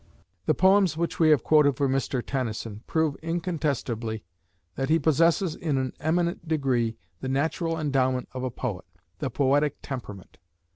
"The 0.47 0.55
poems 0.55 0.97
which 0.97 1.19
we 1.19 1.29
have 1.29 1.43
quoted 1.43 1.77
from 1.77 1.91
Mr. 1.91 2.25
Tennyson 2.25 2.81
prove 2.87 3.15
incontestably 3.21 4.23
that 4.73 4.89
he 4.89 4.97
possesses 4.97 5.53
in 5.53 5.77
an 5.77 5.93
eminent 5.99 6.47
degree 6.47 6.97
the 7.19 7.29
natural 7.29 7.79
endowment 7.79 8.27
of 8.33 8.43
a 8.43 8.49
poet, 8.49 8.85
the 9.19 9.29
poetic 9.29 9.77
temperament. 9.83 10.39